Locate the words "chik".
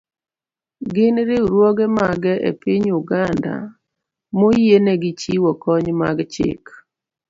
6.33-6.63